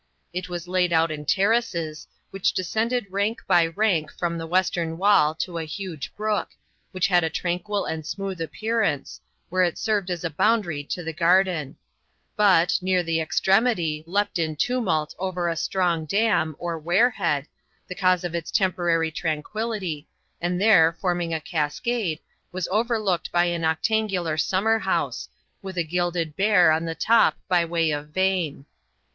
It 0.33 0.49
was 0.49 0.67
laid 0.67 0.91
out 0.91 1.11
in 1.11 1.25
terraces, 1.27 2.07
which 2.31 2.53
descended 2.53 3.05
rank 3.11 3.43
by 3.45 3.67
rank 3.67 4.11
from 4.11 4.35
the 4.39 4.47
western 4.47 4.97
wall 4.97 5.35
to 5.35 5.59
a 5.59 5.69
large 5.79 6.15
brook, 6.15 6.49
which 6.91 7.05
had 7.05 7.23
a 7.23 7.29
tranquil 7.29 7.85
and 7.85 8.03
smooth 8.03 8.41
appearance, 8.41 9.21
where 9.49 9.61
it 9.61 9.77
served 9.77 10.09
as 10.09 10.23
a 10.23 10.31
boundary 10.31 10.83
to 10.85 11.03
the 11.03 11.13
garden; 11.13 11.77
but, 12.35 12.79
near 12.81 13.03
the 13.03 13.21
extremity, 13.21 14.03
leapt 14.07 14.39
in 14.39 14.55
tumult 14.55 15.13
over 15.19 15.47
a 15.47 15.55
strong 15.55 16.05
dam, 16.05 16.55
or 16.57 16.79
wear 16.79 17.11
head, 17.11 17.45
the 17.87 17.93
cause 17.93 18.23
of 18.23 18.33
its 18.33 18.49
temporary 18.49 19.11
tranquillity, 19.11 20.07
and 20.41 20.59
there 20.59 20.97
forming 20.99 21.31
a 21.31 21.39
cascade, 21.39 22.19
was 22.51 22.67
overlooked 22.71 23.31
by 23.31 23.45
an 23.45 23.63
octangular 23.63 24.35
summer 24.35 24.79
house, 24.79 25.29
with 25.61 25.77
a 25.77 25.83
gilded 25.83 26.35
bear 26.35 26.71
on 26.71 26.85
the 26.85 26.95
top 26.95 27.37
by 27.47 27.63
way 27.63 27.91
of 27.91 28.07
vane. 28.07 28.65